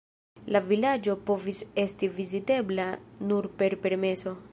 [0.53, 2.87] La vilaĝo povis esti vizitebla
[3.33, 4.35] nur per permeso.